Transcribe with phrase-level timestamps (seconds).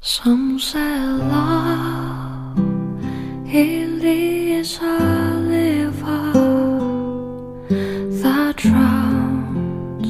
[0.00, 2.56] Some say love
[3.52, 6.32] it is a river
[8.22, 10.06] that drowns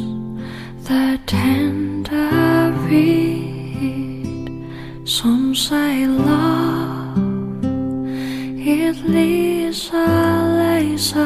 [0.86, 4.62] the tender reed.
[5.08, 10.06] Some say love it is a
[10.58, 11.24] laser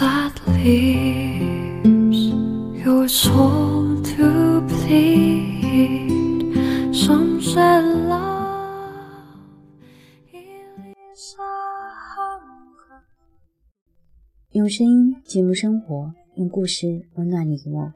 [0.00, 2.18] that leaves
[2.84, 3.59] your soul
[14.52, 17.94] 用声音记录生活，用故事温暖你我。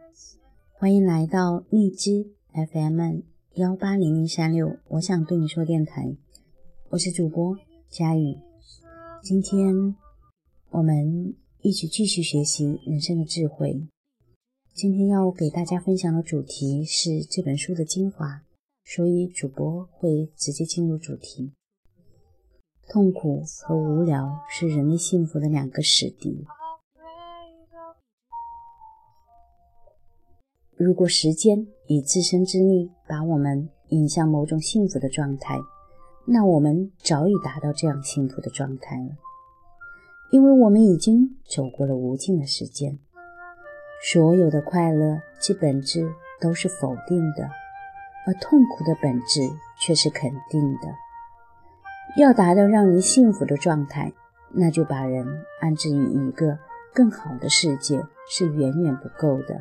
[0.75, 3.23] 欢迎来到荔枝 FM
[3.55, 6.17] 幺八零零三六，我想对你说电台，
[6.91, 7.59] 我是主播
[7.91, 8.37] 佳宇。
[9.21, 9.97] 今天
[10.71, 13.89] 我们一起继续学习人生的智慧。
[14.73, 18.45] 今天要给大家分享的主题是这本书的精华，
[18.85, 21.51] 所以主播会直接进入主题。
[22.89, 26.45] 痛苦和无聊是人类幸福的两个死敌。
[30.77, 35.59] 如果时间以自身之力把我们引向某种幸福的状态，
[36.27, 39.17] 那我们早已达到这样幸福的状态了，
[40.31, 42.99] 因为我们已经走过了无尽的时间。
[44.03, 47.49] 所有的快乐其本质都是否定的，
[48.27, 49.41] 而痛苦的本质
[49.81, 51.04] 却是肯定的。
[52.17, 54.13] 要达到让人幸福的状态，
[54.53, 55.27] 那就把人
[55.61, 56.59] 安置于一个
[56.93, 59.61] 更好的世界是远远不够的。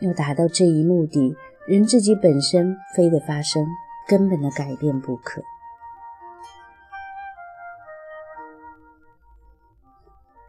[0.00, 1.36] 要达到这一目的，
[1.66, 3.66] 人自己本身非得发生
[4.08, 5.42] 根本的改变不可。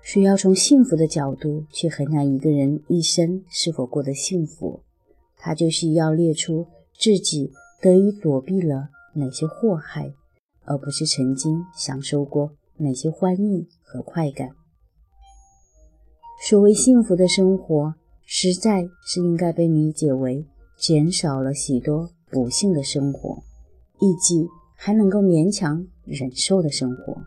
[0.01, 4.81] 需要从幸福的角度去衡量一个人一生是否过得幸福，
[5.35, 10.13] 他就需要列出自己得以躲避了哪些祸害，
[10.67, 14.49] 而不是曾经享受过哪些欢愉和快感。
[16.47, 20.45] 所谓幸福的生活，实在是应该被理解为
[20.77, 23.41] 减少了许多不幸的生活，
[23.99, 27.17] 以及还能够勉强忍受的生活。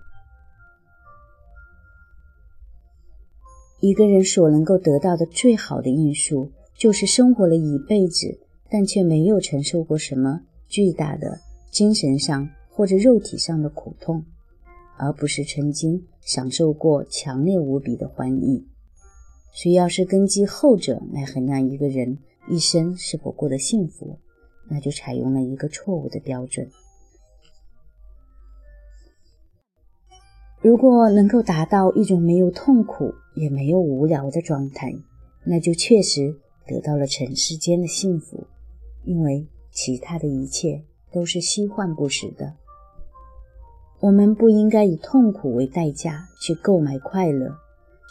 [3.80, 8.38] 一个人所能够得到的最好的艺术，就是生活了一辈子，
[8.70, 11.40] 但却没有承受过什么巨大的
[11.72, 12.48] 精神上
[12.80, 14.24] 或者肉体上的苦痛，
[14.96, 18.64] 而不是曾经享受过强烈无比的欢愉。
[19.52, 22.16] 谁要是根据后者来衡量一个人
[22.48, 24.18] 一生是否过得幸福，
[24.70, 26.70] 那就采用了一个错误的标准。
[30.62, 34.90] 如果能够达到一种没有痛苦也没有无聊的状态，
[35.44, 36.34] 那就确实
[36.66, 38.46] 得到了尘世间的幸福，
[39.04, 40.82] 因为其他的一切
[41.12, 42.56] 都是虚幻不实的。
[44.00, 47.54] 我们不应该以痛苦为代价去购买快乐，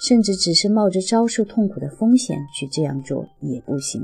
[0.02, 4.02] 甚至只是冒着遭受痛苦的风险去这样做也不行，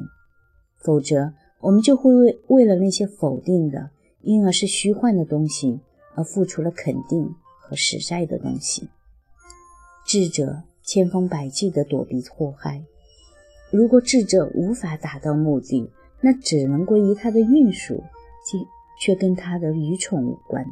[0.83, 3.89] 否则我们就会为为了那些否定的，
[4.21, 5.79] 因而是虚幻的东西
[6.15, 7.35] 而付出了肯定。
[7.67, 8.89] 和实在的东西，
[10.05, 12.83] 智者千方百计地躲避祸害。
[13.71, 15.89] 如果智者无法达到目的，
[16.21, 18.03] 那只能归于他的运数，
[18.45, 18.67] 即
[19.01, 20.63] 却跟他的愚蠢无关。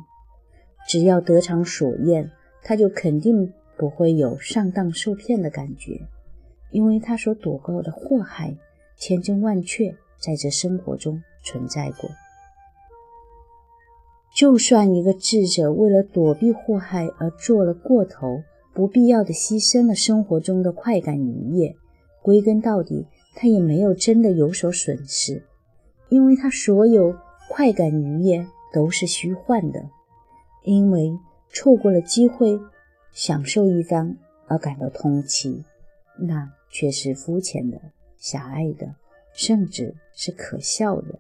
[0.87, 2.29] 只要得偿所愿，
[2.61, 6.01] 他就肯定不会有上当受骗的感觉，
[6.71, 8.55] 因为他所躲过的祸害
[8.97, 12.09] 千真万确在这生活中存在过。
[14.35, 18.41] 就算一个智者为了躲避祸害而做了过头、
[18.73, 21.75] 不必要的牺牲了生活中的快感愉悦，
[22.21, 23.05] 归根到底，
[23.35, 25.43] 他也没有真的有所损失，
[26.09, 27.15] 因为他所有
[27.49, 29.87] 快感愉悦都是虚幻的。
[30.63, 31.17] 因为
[31.49, 32.59] 错过了机会
[33.11, 35.63] 享受一番而感到痛惜，
[36.17, 37.79] 那却是肤浅的、
[38.17, 38.95] 狭隘的，
[39.33, 41.19] 甚至是可笑的。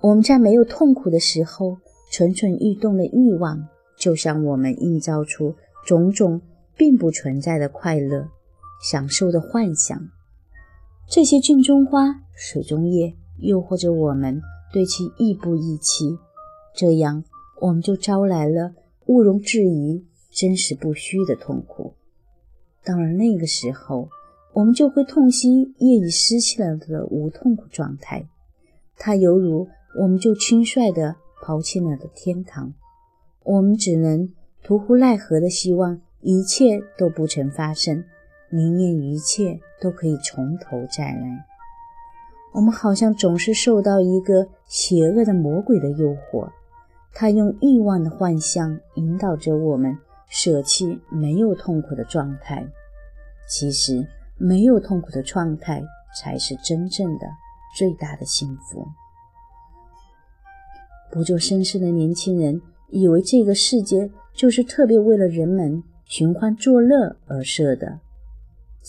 [0.00, 1.78] 我们在没有痛苦的时候，
[2.12, 6.40] 蠢蠢欲动的欲望，就像我们映照出种种
[6.76, 8.28] 并不存在的快乐、
[8.80, 10.17] 享受的幻想。
[11.10, 16.18] 这些镜中花、水中叶，诱惑着我们对其亦步亦趋，
[16.76, 17.24] 这样
[17.62, 18.74] 我们就招来了
[19.06, 21.94] 毋庸置疑、真实不虚的痛苦。
[22.84, 24.10] 到了那个时候，
[24.52, 28.28] 我们就会痛惜业已失去了的无痛苦状态，
[28.96, 29.68] 它犹如。
[29.98, 32.74] 我们就轻率地抛弃了的天堂，
[33.42, 34.28] 我们只能
[34.62, 38.04] 徒呼奈何地希望一切都不曾发生，
[38.50, 41.46] 宁愿一切都可以从头再来。
[42.52, 46.50] 我们好像总是受到一个邪恶的魔鬼的诱惑，
[47.12, 49.96] 他用欲望的幻象引导着我们
[50.28, 52.66] 舍弃没有痛苦的状态。
[53.48, 54.06] 其实，
[54.36, 55.82] 没有痛苦的状态
[56.18, 57.26] 才是真正的
[57.76, 58.86] 最大的幸福。
[61.10, 62.60] 不做绅士的年轻人
[62.90, 68.00] 以为这个世界就是特别为了人们寻欢作乐而设的，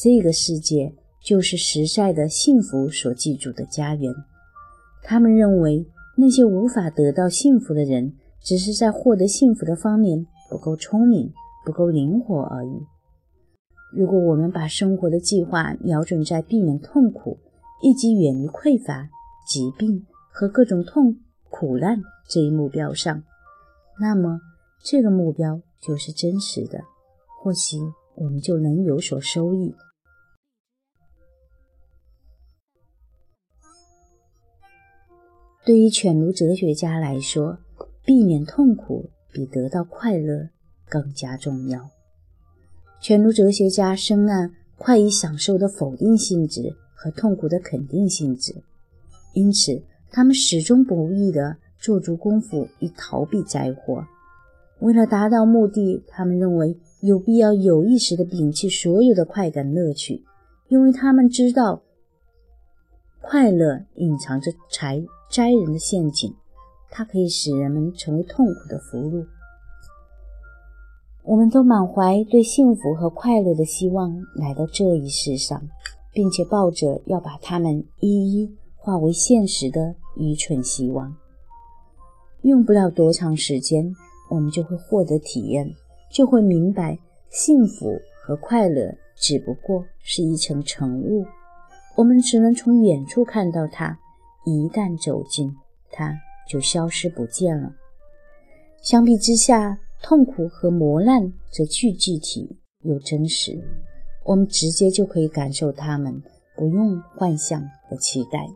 [0.01, 4.16] 这个世界就是实在的幸福所记住的家园。
[5.04, 5.86] 他们认为
[6.16, 11.34] 那些无法得到幸福的人，只是在获得幸福的方面不够聪明、
[11.66, 12.80] 不够灵活而已。
[13.92, 17.38] 如果我们把生活的计划瞄准在避免痛苦，
[17.84, 19.10] 以及远离匮乏、
[19.50, 21.18] 疾病和各种痛
[21.50, 23.22] 苦难这一目标上，
[24.00, 24.40] 那么
[24.81, 26.80] 这个目标就是真实的。
[27.44, 27.78] 或许
[28.16, 29.75] 我们就能有所收益。
[35.65, 37.59] 对于犬儒哲学家来说，
[38.06, 40.50] 避免痛苦比得到快乐
[40.88, 41.89] 更加重要。
[43.01, 48.56] 犬儒哲学家深谙快意享受的否定性质和痛苦的肯定性质，
[49.33, 54.06] 因此他们始终不易地做足功夫以逃避灾祸。
[54.79, 56.77] 为了达到目的，他们认为。
[57.01, 60.21] 有必要有意识地摒弃所有的快感乐趣，
[60.67, 61.81] 因为他们知道
[63.21, 66.34] 快乐隐藏着财摘人的陷阱，
[66.90, 69.26] 它可以使人们成为痛苦的俘虏。
[71.24, 75.62] 我们都满怀对幸福和快乐的希望来到这一世上，
[76.12, 81.16] 并且抱着要把它们一一化为现实的愚蠢希望。
[82.42, 83.94] 用不了多长时间，
[84.31, 85.76] 我们就会获得体验。
[86.12, 86.98] 就会明白，
[87.30, 91.24] 幸福和快乐只不过是一层晨雾，
[91.96, 94.00] 我们只能从远处看到它，
[94.50, 95.56] 一旦走近，
[95.92, 96.18] 它
[96.48, 97.74] 就消失不见了。
[98.81, 103.62] 相比之下，痛苦和磨难则具具体又真实，
[104.24, 106.22] 我们直接就可以感受它们，
[106.56, 108.48] 不用幻想和期待。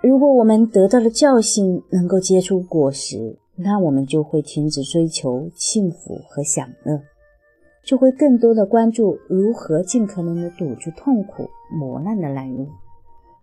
[0.00, 3.38] 如果我们得到了教训，能够结出果实。
[3.60, 7.02] 那我们就会停止追求幸福和享乐，
[7.88, 12.68] 就会更多的关注如何尽可能的堵住痛苦磨难的来路。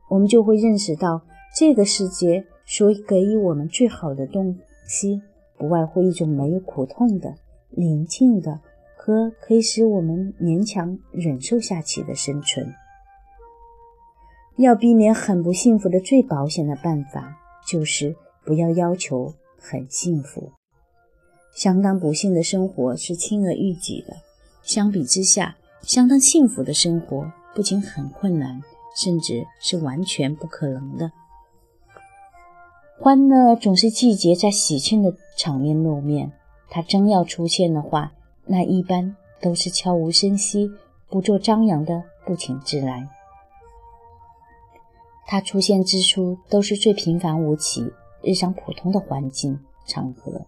[0.08, 1.24] 我们就会认识到，
[1.58, 4.56] 这个世界所给予我们最好的东
[4.88, 5.20] 西，
[5.58, 7.34] 不外乎一种没有苦痛的、
[7.72, 8.60] 宁静的
[8.96, 12.72] 和可以使我们勉强忍受下去的生存。
[14.58, 17.36] 要避免很不幸福的最保险的办法，
[17.68, 18.16] 就是
[18.46, 19.34] 不要要求。
[19.58, 20.52] 很幸福，
[21.56, 24.16] 相当不幸的生活是轻而易举的。
[24.66, 28.62] 相比之下，相当幸福的生活不仅很困难，
[28.96, 31.12] 甚至是完全不可能的。
[33.00, 36.32] 欢乐总是季节在喜庆的场面露面，
[36.70, 38.12] 它真要出现的话，
[38.46, 40.72] 那一般都是悄无声息、
[41.10, 43.08] 不做张扬的不请自来。
[45.28, 47.92] 它出现之初都是最平凡无奇。
[48.24, 50.48] 日常普通的环境场合，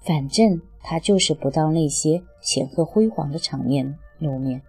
[0.00, 4.62] 反正他就是不到那些显赫辉煌的场面露面。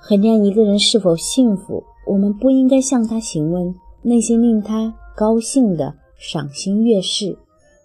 [0.00, 7.38] 衡量一个人是否幸福，我们不应该向他询问那些令他高兴的赏心悦事，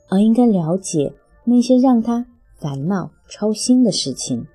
[0.09, 1.13] 而应该了解
[1.43, 2.25] 那些让他
[2.57, 4.47] 烦恼操心的事情。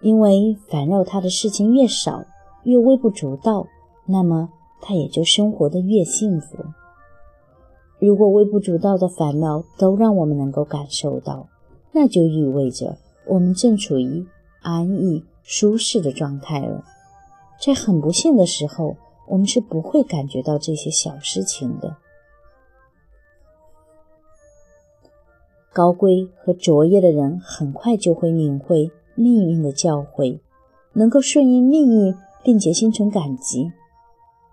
[0.00, 2.22] 因为烦扰他的事情越少，
[2.62, 3.66] 越微不足道，
[4.06, 4.48] 那么
[4.80, 6.58] 他也就生活的越幸福。
[8.00, 11.48] 如果微不足道的烦恼都让我们能够感受到，
[11.90, 14.24] 那就意味着我们正处于
[14.62, 16.84] 安逸舒适的状态了。
[17.60, 21.96] 在很不幸的时候，我们是不会感觉到这些小事情的。
[25.72, 30.38] 高贵和卓越的人很快就会领会命运的教诲，
[30.92, 32.14] 能够顺应命运，
[32.44, 33.72] 并且心存感激。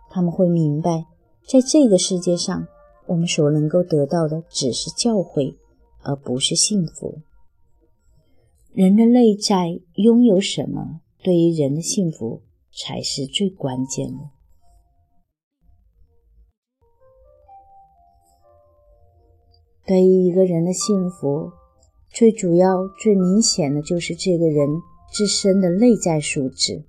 [0.09, 1.05] 他们会明白，
[1.47, 2.67] 在这个世界上。
[3.07, 5.55] 我们所能够得到的只是教诲，
[6.01, 7.19] 而不是幸福。
[8.73, 12.41] 人的内在拥有什么，对于人的幸福
[12.73, 14.29] 才是最关键的。
[19.85, 21.51] 对于一个人的幸福，
[22.09, 24.67] 最主要、最明显的就是这个人
[25.13, 26.83] 自身的内在素质，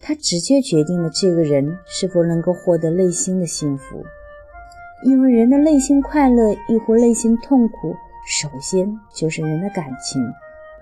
[0.00, 4.02] 它直接决定了这个人是否能够获得内心的幸福。
[5.04, 7.94] 因为人的内心快乐亦或内心痛苦，
[8.26, 10.20] 首先就是人的感情，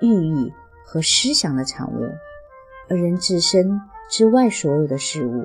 [0.01, 0.53] 寓意
[0.87, 2.01] 和思想的产物，
[2.89, 3.79] 而人自身
[4.11, 5.45] 之外所有的事物，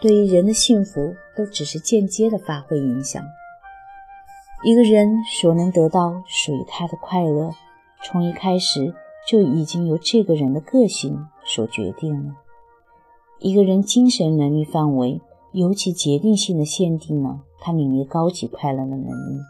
[0.00, 3.22] 对于人的幸福都只是间接的发挥影响。
[4.64, 7.52] 一个人所能得到属于他的快乐，
[8.02, 8.92] 从一开始
[9.28, 12.34] 就已经由这个人的个性所决定了。
[13.38, 15.20] 一个人精神能力范围
[15.52, 19.40] 尤其决定性的限定了他领略高级快乐的能力。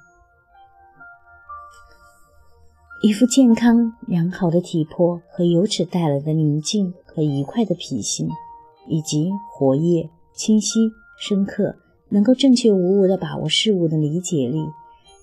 [3.02, 8.28] 一副健康良好的体魄和由此带来的宁静和愉快的脾性，
[8.86, 11.76] 以及活跃、清晰、深刻，
[12.10, 14.66] 能够正确无误地把握事物的理解力。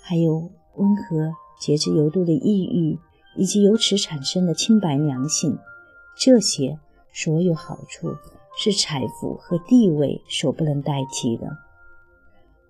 [0.02, 2.98] 还有温和、节制、有度的抑郁，
[3.36, 5.60] 以及由此产生的清白良性，
[6.18, 6.80] 这些
[7.14, 8.16] 所有好处
[8.58, 11.67] 是财富和地位所不能代替的。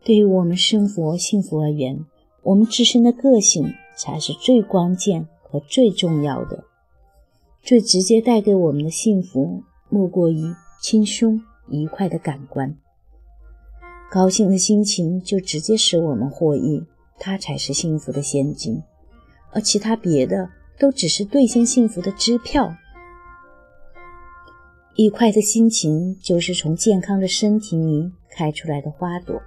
[0.08, 2.06] 对于我们生活幸福而言，
[2.42, 6.64] 我们自身的个性才是最关键和最重要的。
[7.62, 12.78] 最直接带给我们的幸福，莫过于轻松愉快的感官。
[14.10, 16.86] 高兴的心情就直接使我们获益。
[17.20, 18.82] 它才是幸福的现金，
[19.52, 20.50] 而其他别的
[20.80, 22.74] 都只是兑现幸福的支票。
[24.96, 29.42] 愉快的心情就是从健康的身体里开出来的花朵。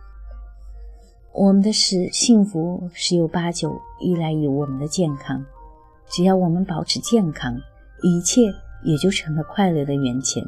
[1.32, 5.44] 我们的是幸福十有八九依赖于我们的健康，
[6.08, 7.56] 只要我们保持健康，
[8.02, 8.42] 一切
[8.84, 10.42] 也就成了快乐的源泉。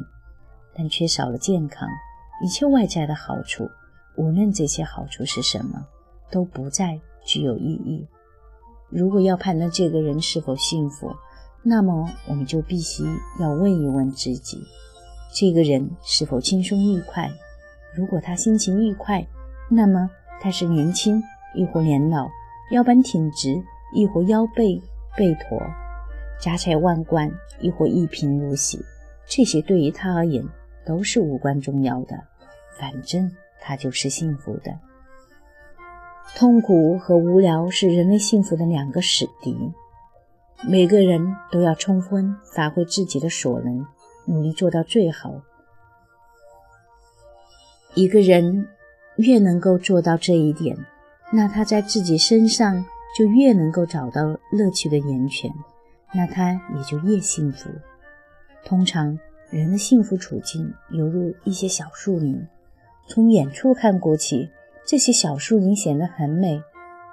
[0.75, 1.87] 但缺少了健康，
[2.43, 3.69] 一切外在的好处，
[4.17, 5.85] 无论这些好处是什么，
[6.31, 6.99] 都不再。
[7.25, 8.05] 具有意义。
[8.89, 11.09] 如果要判断这个人是否幸福，
[11.61, 13.01] 那么我们就必须
[13.39, 14.61] 要问一问自己：
[15.33, 17.31] 这个人是否轻松愉快？
[17.95, 19.25] 如果他心情愉快，
[19.69, 20.09] 那么
[20.43, 21.23] 他是年轻
[21.55, 22.29] 亦或年老，
[22.71, 24.81] 腰板挺直亦或腰背
[25.15, 25.57] 背驼，
[26.41, 27.31] 家财万贯
[27.61, 28.77] 亦或一贫如洗，
[29.25, 30.43] 这些对于他而言
[30.85, 32.19] 都是无关重要的。
[32.77, 33.31] 反正
[33.61, 34.77] 他就是幸福的。
[36.35, 39.55] 痛苦和无聊是人类幸福的两个死敌。
[40.67, 43.85] 每个人都要充分发挥自己的所能，
[44.25, 45.31] 努力做到最好。
[47.93, 48.67] 一个人
[49.17, 50.77] 越能够做到这一点，
[51.31, 52.85] 那他在自己身上
[53.17, 55.51] 就越能够找到乐趣的源泉，
[56.13, 57.69] 那他也就越幸福。
[58.65, 59.17] 通常，
[59.49, 62.47] 人的幸福处境犹如一些小树林，
[63.07, 64.49] 从远处看过去。
[64.85, 66.61] 这些小树林显得很美，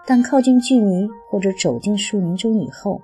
[0.04, 3.00] 但靠近距离或者走进树林中以后，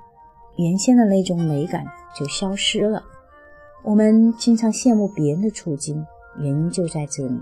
[0.57, 1.85] 原先的那种美感
[2.19, 3.01] 就消失了。
[3.85, 6.05] 我们经常羡慕别人的处境，
[6.39, 7.39] 原因就在这里。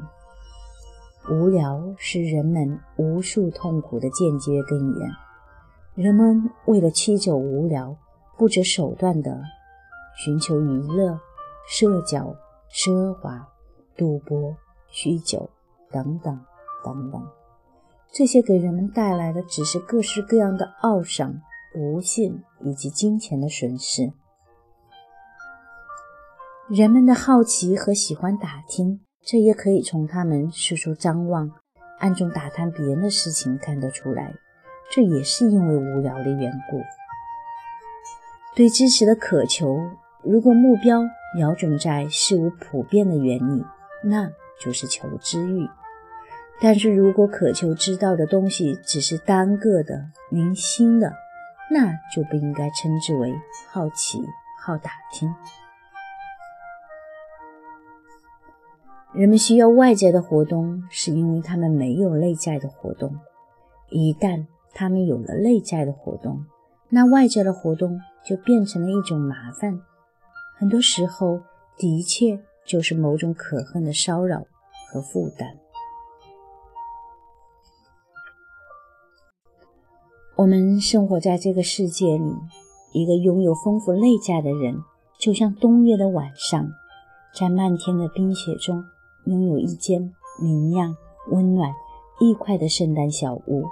[1.31, 5.11] 无聊是人们无数痛苦的间接根源。
[5.95, 7.97] 人们为了驱走无聊，
[8.37, 9.43] 不择手段地
[10.17, 11.19] 寻求娱乐、
[11.69, 12.35] 社交、
[12.71, 13.49] 奢华、
[13.97, 14.57] 赌博、
[14.93, 15.49] 酗酒
[15.91, 16.41] 等等。
[16.85, 17.27] 等等，
[18.13, 21.41] 这些给人们带来的只是各式各样的懊丧、
[21.73, 24.13] 不幸以及金钱的损失。
[26.69, 31.51] 人们的好奇和喜欢打听，这也可以从他们四处张望、
[31.99, 34.35] 暗中打探别人的事情看得出来。
[34.93, 36.81] 这也是因为无聊的缘故。
[38.55, 39.79] 对知识的渴求，
[40.23, 41.03] 如果目标
[41.35, 43.65] 瞄准在事物普遍的原理，
[44.03, 44.31] 那
[44.63, 45.67] 就是求知欲。
[46.61, 51.15] 但是如果渴求知道的东西只是单个的、零星的，
[51.71, 53.35] 那就不应该称之为
[53.73, 54.23] 好奇、
[54.63, 55.35] 好打听。
[59.15, 63.17] 人们需要外在的活动，是因为他们没有内在的活动。
[63.89, 66.45] 一旦他们有了内在的活动，
[66.89, 69.81] 那外在的活动就变成了一种麻烦。
[70.59, 71.41] 很多时候，
[71.77, 74.43] 的确就是某种可恨的骚扰
[74.91, 75.57] 和负担。
[80.35, 82.35] 我们生活在这个世界里，
[82.93, 84.83] 一个拥有丰富内在的人，
[85.21, 86.69] 就像冬月的晚上，
[87.33, 88.85] 在漫天的冰雪中，
[89.27, 90.97] 拥有一间明亮、
[91.31, 91.73] 温暖、
[92.21, 93.65] 愉快的圣诞小屋。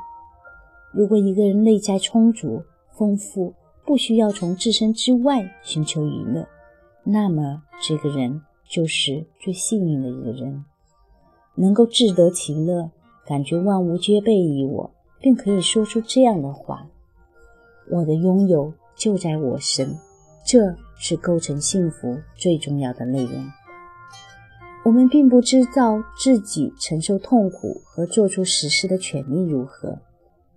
[0.93, 3.55] 如果一个人内在充足、丰富，
[3.85, 6.47] 不需要从自身之外寻求娱乐，
[7.05, 10.65] 那么这个人就是最幸运的一个人，
[11.55, 12.91] 能够自得其乐，
[13.27, 14.91] 感觉万物皆备于我。
[15.25, 16.85] 并可以说出这样的话
[17.89, 19.97] ：“我的拥有就在我身。”
[20.45, 23.62] 这是构成幸福最重要的内容。
[24.85, 29.97] 我们并不知道自己承受痛苦和做出实施的权利如何，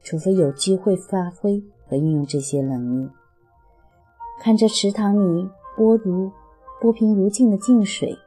[0.01, 3.09] 除非有机会发挥和运用这些能力。
[4.41, 6.31] 看着池塘里波如
[6.81, 8.17] 波平如镜的静水，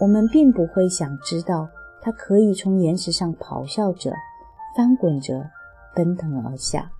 [0.00, 1.66] 我们并不会想知道
[2.02, 4.12] 它可以从岩石上咆哮着、
[4.76, 5.48] 翻滚着
[5.94, 6.90] 奔腾而下，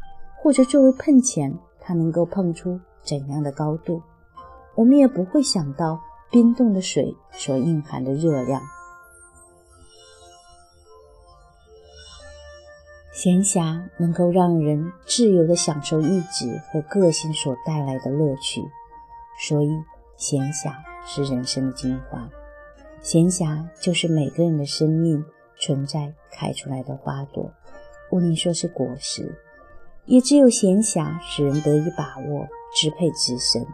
[0.42, 4.00] 或者作为碰钱，它能够碰出怎样的高度。
[4.74, 8.62] 我们也不会想到冰冻的水所蕴含的热量。
[13.12, 18.62] 闲暇能够让人自由地享受意志和个性所带来的乐趣，
[19.40, 19.70] 所以
[20.16, 20.72] 闲暇
[21.04, 22.28] 是人生的精华。
[23.00, 25.24] 闲暇就是每个人的生命
[25.58, 27.50] 存在开出来的花朵，
[28.10, 29.34] 无论说是果实，
[30.04, 33.66] 也只有闲暇使人得以把握支配自身，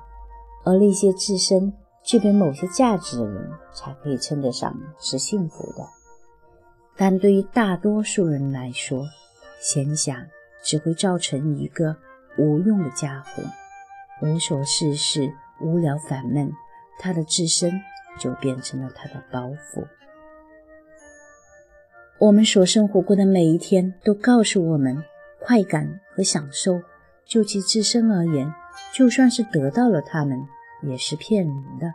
[0.65, 5.85] 而那些自身具备某些价值的人，才可以称得上是幸福的。
[6.97, 9.07] 但对于大多数人来说，
[9.59, 10.27] 闲暇
[10.63, 11.97] 只会造成一个
[12.37, 13.43] 无用的家伙，
[14.23, 16.53] 无所事事、无聊烦闷，
[16.99, 17.73] 他的自身
[18.19, 19.85] 就变成了他的包袱。
[22.21, 25.03] 我们所生活过的每一天都告诉我们，
[25.41, 26.81] 快感和享受
[27.27, 28.55] 就其自身而言，
[28.93, 30.39] 就算是得到了它们，
[30.89, 31.93] 也是骗人的。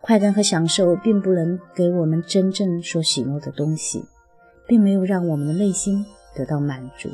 [0.00, 4.04] 快感和享受并不能给我们真正所喜怒的东西，
[4.68, 6.04] 并没有让我们的内心。
[6.34, 7.08] 得到满足，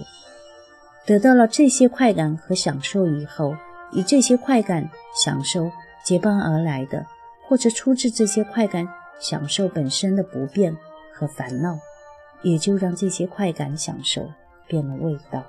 [1.06, 3.54] 得到了这些快感和享受以后，
[3.92, 5.70] 以这些快感、享受
[6.04, 7.06] 结伴而来的，
[7.46, 8.88] 或者出自这些快感、
[9.20, 10.76] 享受本身的不便
[11.14, 11.78] 和烦恼，
[12.42, 14.28] 也就让这些快感、享受
[14.66, 15.44] 变了味道。